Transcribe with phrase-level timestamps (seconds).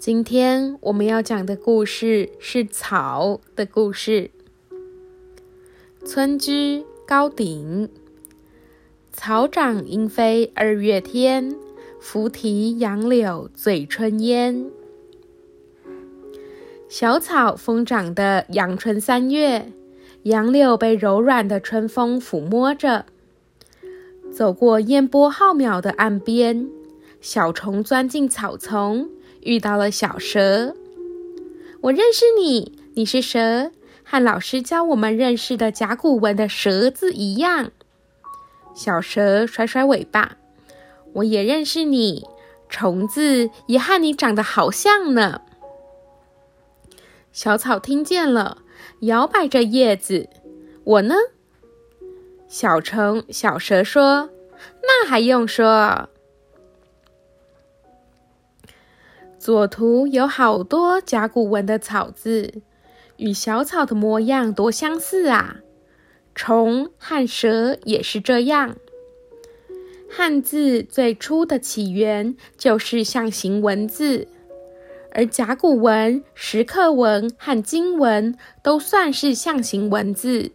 [0.00, 4.30] 今天我们要讲的故事是草的故事。
[6.06, 7.90] 村居高鼎，
[9.12, 11.54] 草长莺飞二月天，
[12.00, 14.70] 拂堤杨柳醉春烟。
[16.88, 19.70] 小草疯长的阳春三月，
[20.22, 23.04] 杨柳被柔软的春风抚摸着。
[24.32, 26.70] 走过烟波浩渺的岸边，
[27.20, 29.10] 小虫钻进草丛。
[29.42, 30.74] 遇到了小蛇，
[31.82, 33.70] 我认识你，你是蛇，
[34.04, 37.70] 和老师教我们认识的甲骨文的“蛇”字一样。
[38.74, 40.36] 小蛇甩甩尾巴，
[41.14, 42.26] 我也认识你，
[42.68, 45.40] 虫子也和你长得好像呢。
[47.32, 48.58] 小草听见了，
[49.00, 50.28] 摇摆着叶子。
[50.84, 51.14] 我呢？
[52.46, 54.30] 小虫、小蛇说
[54.82, 56.10] ：“那还用说。”
[59.40, 62.60] 左图有好多甲骨文的草字，
[63.16, 65.56] 与小草的模样多相似啊！
[66.34, 68.76] 虫和蛇也是这样。
[70.10, 74.28] 汉字最初的起源就是象形文字，
[75.12, 80.52] 而甲骨文、石刻文和金文都算是象形文字。